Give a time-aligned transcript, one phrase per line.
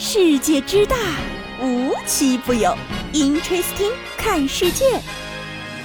[0.00, 0.94] 世界之大，
[1.60, 2.72] 无奇不有。
[3.12, 4.84] Interesting，看世界。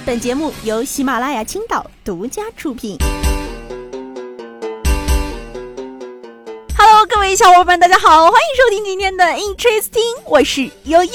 [0.06, 2.96] 本节目由喜马拉雅青岛独家出品。
[6.78, 11.12] Hello，各位小伙伴，大家好，欢迎收听今天的 Interesting，我是悠悠。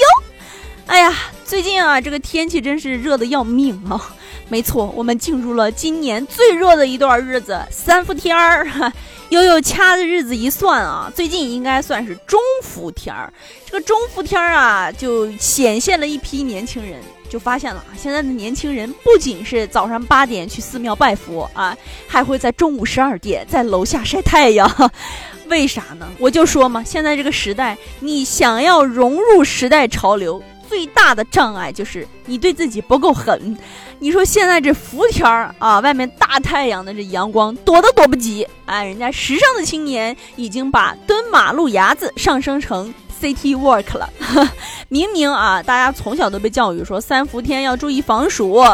[0.84, 1.10] 哎呀，
[1.46, 4.14] 最近啊，这个天气真是热的要命啊！
[4.50, 8.92] 没错，我们进入了今年最热的一段日子——三伏天儿。
[9.30, 13.32] 悠悠掐着日子一算啊，最近应该算是中伏天儿。
[13.64, 21.76] 这个中伏天儿啊，就显现了一批年轻人，就发现了啊，现在的年轻人不仅是早上八点去寺庙拜佛啊，
[22.08, 24.68] 还会在中午十二点在楼下晒太阳。
[25.46, 26.08] 为啥呢？
[26.18, 33.58] 我就说嘛，现在这个时代，你想要融入时代潮流，最大的障碍就是你对自己不够狠。
[33.98, 38.46] 你说现在这伏天儿啊，外面大太阳的这阳光躲都躲不及。
[38.66, 44.08] 哎，人家时尚的青年已经把蹲马路牙子上升成 city work 了。
[44.88, 48.64] 明明啊，大家从小都被教育说三伏天要注意防暑，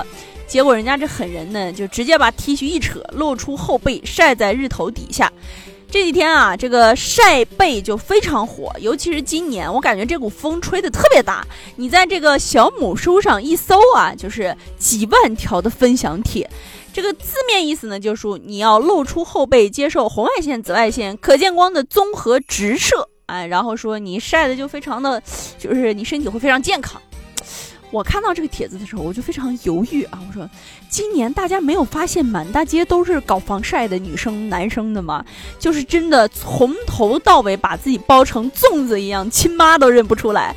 [0.47, 5.33] 结果人家这狠人呢，就直接把 T 恤一扯，露出后背晒在日头底下。
[5.89, 11.47] 这几天啊，这个晒背就非常火，尤其是今年，我感觉这股风吹得特别大。
[11.77, 16.49] 你在这个小母书上一搜啊，就是几万条的分享帖。
[16.93, 23.09] 这个字面意思呢，就是你要露出后背，接受红外线、紫外线、可见光的综合直射。
[23.27, 25.23] 哎，然后说你晒的就非常的，
[25.59, 27.01] 就是你身体会非常健康。
[27.97, 30.21] 我看到这个帖子的时候，我就非常犹豫啊！
[30.29, 30.47] 我说，
[30.91, 35.25] 今年大家没有发现满大街都是搞防晒的女生、男生的吗？
[35.59, 40.55] 就是真的从头到尾把自己包成粽子一样，亲妈都认不出来。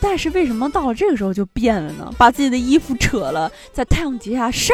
[0.00, 2.10] 但是为什么到了这个时候就变了呢？
[2.16, 4.72] 把自己的衣服扯了，在太阳底下晒，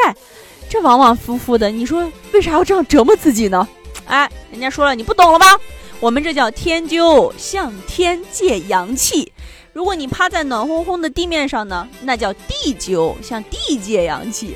[0.69, 3.67] 这往往夫妇的，你说为啥要这样折磨自己呢？
[4.05, 5.59] 哎，人家说了，你不懂了吧？
[5.99, 9.33] 我们这叫天灸，向天借阳气。
[9.77, 14.55] 如果你趴在暖烘烘的地面上呢，那叫地灸，向地借阳气。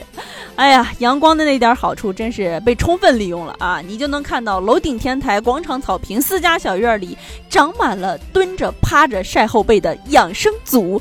[0.55, 3.79] 哎呀，阳光的那点好处真是被充分利用了啊！
[3.81, 7.15] 你就能看到楼顶天台、广场草坪、私家小院里
[7.51, 10.99] 长满了蹲着、趴着晒后背的养生族。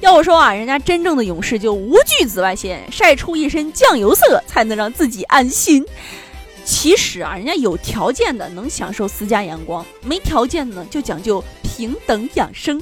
[0.00, 5.82] 要我说啊，人家真正的勇士就无惧紫外线，晒出一身酱油色，才能让自己安心。
[6.66, 11.42] 其实啊，人家有条件的能享受私家阳光，没条件的呢就讲究
[11.76, 12.80] 平等养生。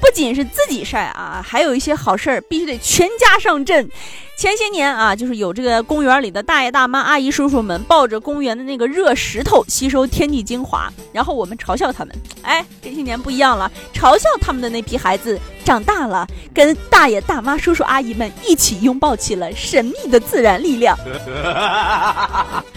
[0.00, 3.88] 不仅是自己晒啊，还有一些好事儿必须得全家上阵。
[4.36, 12.14] 前些年啊，就是有这个公园里的大爷大妈、阿姨叔叔们抱着公园的那个热石头吸收天地精华，然后我们嘲笑他们。
[12.42, 20.98] 哎，这些年不一样了，嘲笑他们的那批孩子长大了，跟大爷大妈、叔叔阿姨们一起拥抱起了神秘的自然力量。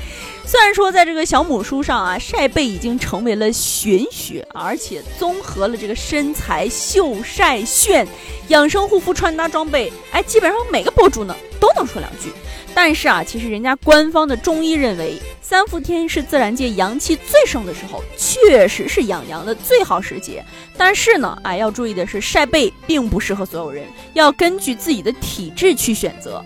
[0.47, 8.07] 虽然说在这个小母书上啊，晒背已经成为了玄学，而且综合了这个身材秀晒炫、
[8.47, 12.31] 养生护肤穿搭装备，哎，基本上每个博主呢都能说两句。
[12.73, 20.41] 但是啊，其实人家官方的中医认为，三伏天是自然界阳气最盛的时候，确实是养阳的最好时节。
[20.77, 26.41] 但是呢，哎，要注意的是，晒背并不适合所有人，要根据自己的体质去选择。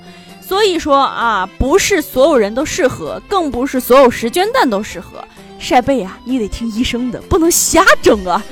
[0.52, 5.26] 所以说啊，不是所有人都适合，更不是所有时间段都适合
[5.58, 6.20] 晒背啊。
[6.26, 8.44] 你得听医生的，不能瞎整啊。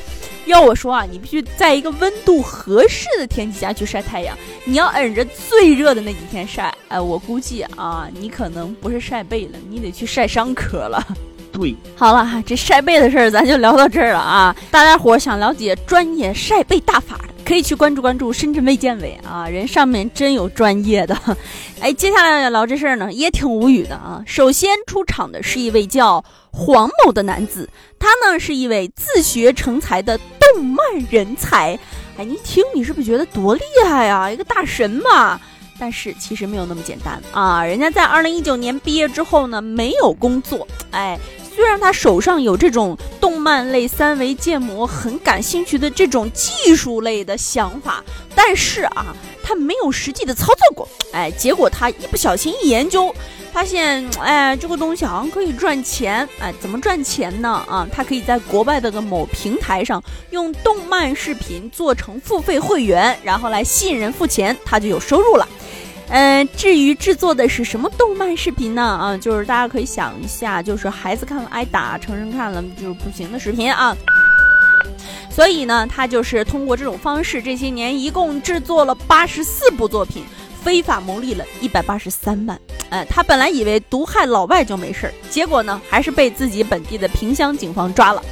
[0.46, 4.34] 要我说啊，你必须在一个温度合适的天气下去晒太阳。
[4.64, 11.06] 你要摁着最热的那几天晒，哎，我估计啊，你可能不是晒背了，你得去晒伤科了。
[11.52, 14.56] 对，好了，这晒背的事儿咱就聊到这儿了啊。
[14.72, 17.20] 大家伙想了解专业晒背大法。
[17.50, 21.20] 可以去关注关注深圳卫健委啊，人上面真有专业的。
[21.82, 24.24] 哎，接下来聊这事儿呢，也挺无语的啊。
[24.28, 27.68] 首先出场的是一位叫黄某的男子，
[27.98, 30.78] 他呢是一位自学成才的动漫
[31.10, 31.80] 人才。
[32.20, 34.30] 哎，你听，你是不是觉得多厉害啊？
[34.30, 35.42] 一个大神嘛。
[35.80, 37.66] 但是其实没有那么简单啊。
[37.66, 40.68] 人家在二零一九年毕业之后呢，没有工作。
[40.92, 41.18] 哎。
[41.59, 48.01] 虽然他手上有这种动漫类三维建模很感兴趣的这种技术类的想法，
[48.33, 49.07] 但是啊，
[49.44, 50.88] 他没有实际的操作过。
[51.12, 53.13] 哎，结果他一不小心一研究，
[53.51, 56.25] 发现哎，这个东西好像可以赚钱。
[56.39, 57.50] 哎，怎么赚钱呢？
[57.68, 65.45] 啊，他可以在国外的个某平台上用动漫视频做成付费会员，然后来吸引人付钱，他就有收入了。
[66.11, 68.81] 嗯，至于制作的是什么动漫视频呢？
[68.81, 73.95] 啊，就是大家可以想一下，就是孩子看了挨打，成人看了就不行的视频啊。
[75.29, 80.23] 所以呢，他就是通过这种方式，这些年一共制作了八十四部作品，
[80.63, 82.59] 非法牟利了一百八十三万。
[82.89, 88.23] 哎，他本来以为毒害老外就没事儿，结果呢，还是被自己本地的萍乡警方抓了。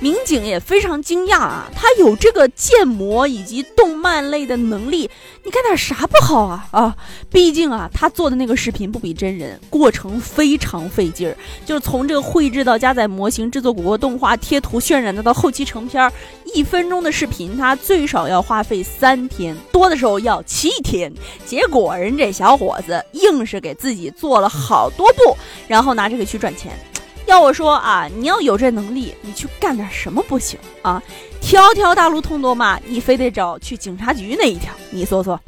[0.00, 5.10] 民警也非常惊讶啊，他有这个建模以及动漫类的能力，
[5.42, 6.96] 你干点啥不好啊啊！
[7.30, 11.36] 毕竟啊，他做的那个视频不比真人，过程非常费劲儿，
[11.66, 16.12] 就是从这个绘制到加载模型、制作谷歌动画、贴图、渲染再到后期成片儿，
[16.54, 21.12] 一分钟的视频他最少要花费三天，多的时候要七天。
[21.44, 25.36] 结果人这小伙子硬是给自己做了好多部，
[25.66, 26.78] 然后拿这个去赚钱。
[27.28, 31.02] 要我说啊，你要有这能力，你去干点什么不行啊？
[31.42, 34.72] 条条大路通罗马，你非得找去警察局那一条？
[34.90, 35.38] 你说说。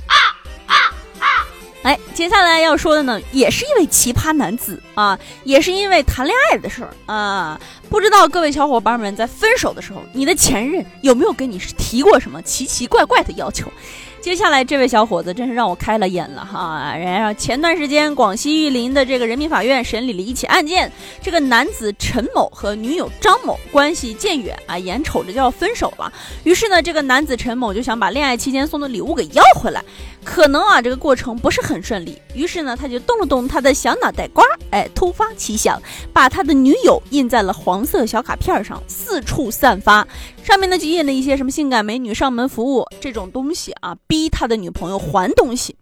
[1.83, 7.59] 哎，接下来要说的呢，也是一位奇葩男子啊，也是因为谈恋爱的事儿啊。
[7.89, 13.73] 不知道各位小伙伴们在分手的时候，你的前任有没有跟你提过什么奇奇怪怪的要求？
[14.21, 16.95] 接下来这位小伙子真是让我开了眼了哈！
[16.95, 26.13] 然后前段时间广西玉林的这个人民法院审理了一起案件，这个男子陈某和女友张某关系渐远啊，眼瞅着就要分手了。
[26.45, 29.83] 于是呢，这个男子陈某就想把恋爱期间送的礼物给要回来，
[30.23, 32.21] 可能啊这个过程不是很顺利。
[32.35, 35.81] 于是呢，他就动了动他的小脑袋瓜，哎，突发奇想，
[36.13, 40.07] 把他的女友印在了黄色小卡片上，四处散发。
[40.43, 45.77] 上面呢就印了一些什么性感美女上门服务这种东西啊，逼他的女朋友还东西，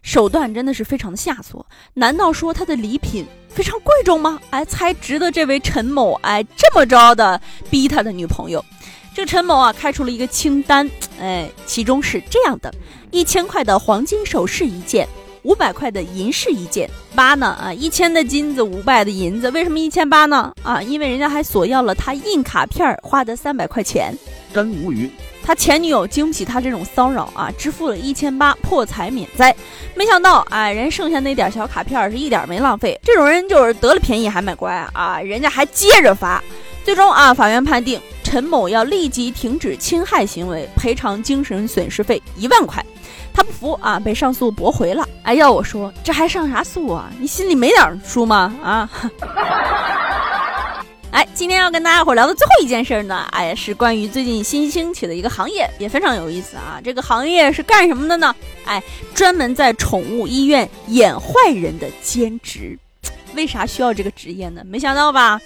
[0.00, 1.66] 手段真的是非常的下作。
[1.92, 4.40] 难道说他的礼品非常贵重吗？
[4.48, 7.38] 哎，才值得这位陈某哎这么着的
[7.68, 8.64] 逼他的女朋友。
[9.14, 10.90] 这个陈某啊开出了一个清单，
[11.20, 12.74] 哎，其中是这样的：
[13.10, 15.06] 一千块的黄金首饰一件。
[15.42, 20.52] 五百块的银饰一件，八呢啊，一千的金子，五百的银子，为什么一千八呢？
[20.64, 24.12] 啊，因为人家还索要了他印卡片花的三百块钱，
[24.52, 25.08] 真无语。
[25.46, 29.54] 他前女友经不起他这种骚扰啊，支付了一千八破财免灾。
[29.94, 36.42] 没想到哎，人剩下那点小卡片是一点没浪费，这种人就是得了便宜还卖乖啊，人家还接着发。
[36.84, 42.84] 最终啊，法院判定陈某要立即停止侵害行为，赔偿精神损失费一万块。
[43.32, 45.06] 他不服啊，被上诉驳回了。
[45.22, 47.08] 哎，要我说，这还上啥诉啊？
[47.20, 48.52] 你心里没点数吗？
[48.62, 48.90] 啊！
[51.16, 56.78] 哎，今天要跟大家伙聊的最后一件事儿呢，哎，是关于最近新兴起的一个行业，也非常有意思啊。
[56.84, 58.36] 这个行业是干什么的呢？
[58.66, 58.82] 哎，
[59.14, 62.78] 专门在宠物医院演坏人的兼职。
[63.36, 64.62] 为啥需要这个职业呢？
[64.66, 65.40] 没想到吧？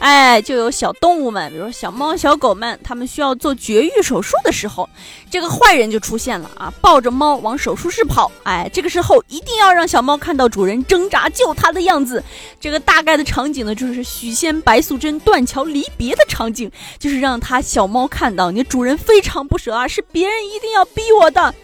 [0.00, 4.88] 哎，就有小动物们，比如说小猫、小狗们，他们需要做绝育手术的时候，
[5.30, 8.30] 这个坏人就出现了啊，抱着猫往手术室跑。
[8.42, 12.22] 哎，这个时候一定要让小猫看到主人挣扎救它的样子。
[12.60, 21.54] 这个大概的场景呢，就是许仙、白素贞断桥离别的场景，就是让它小猫看到你主人非常不舍啊，是别人一定要逼我的。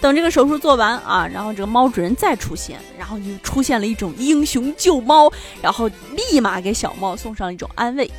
[0.00, 5.32] 等这个手术做完啊，然后这个猫主人再出现，然后就出现了一种英雄救猫，
[5.62, 8.10] 然后立马给小猫送上一种安慰，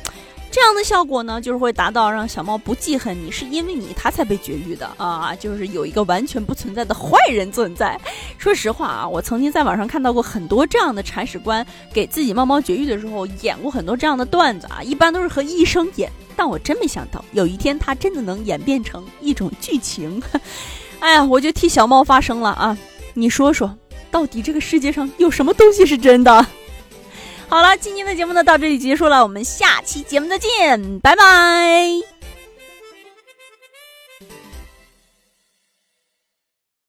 [0.50, 7.96] 这样的效果呢，就是会达到让小猫不记恨你，是因为你它才被绝育的啊，就是有一个完全不存在的坏人存在。
[8.36, 20.20] 说实话啊，我曾经在网上看到过很多这样的铲屎官给自己猫猫绝育的时候演过很多这样的段子啊，一般都是和医生演，但我真没想到有一天它真的能演变成一种剧情。
[21.00, 22.76] 哎呀，我就替小猫发声了啊！
[23.14, 23.74] 你说说，
[24.10, 26.46] 到底这个世界上有什么东西是真的？
[27.48, 32.15] 好了，今天的节目呢到这里结束了，我们下期节目再见，拜拜。